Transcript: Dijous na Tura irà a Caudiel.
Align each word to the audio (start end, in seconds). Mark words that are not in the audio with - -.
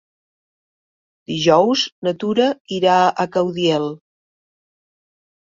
Dijous 1.31 1.83
na 2.07 2.13
Tura 2.23 2.47
irà 2.79 2.97
a 3.03 3.27
Caudiel. 3.37 3.87